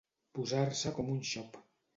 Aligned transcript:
Posar-se 0.37 0.95
com 1.01 1.13
un 1.17 1.23
xop. 1.35 1.65